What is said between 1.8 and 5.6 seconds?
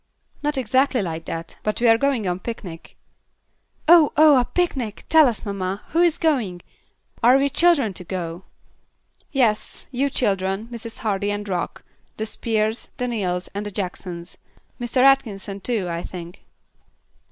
are going on a picnic." "Oh! oh! a picnic! Tell us,